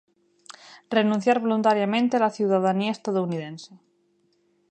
Renunciar 0.97 1.37
voluntariamente 1.43 2.13
a 2.17 2.21
la 2.23 2.31
ciudadanía 2.37 2.91
estadounidense. 2.97 3.71